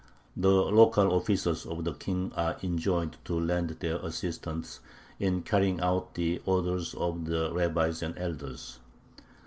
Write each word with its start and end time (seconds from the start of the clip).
The 0.35 0.49
local 0.49 1.13
officers 1.13 1.63
of 1.63 1.83
the 1.83 1.93
king 1.93 2.31
are 2.35 2.57
enjoined 2.63 3.17
to 3.25 3.39
lend 3.39 3.69
their 3.81 3.97
assistance 3.97 4.79
in 5.19 5.43
carrying 5.43 5.79
out 5.79 6.15
the 6.15 6.41
orders 6.47 6.95
of 6.95 7.25
the 7.25 7.53
rabbis 7.53 8.01
and 8.01 8.17
elders. 8.17 8.79